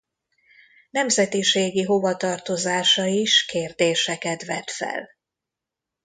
Nemzetiségi 0.89 1.81
hovatartozása 1.83 3.05
is 3.05 3.45
kérdéseket 3.45 4.45
vet 4.45 4.71
fel. 4.71 5.09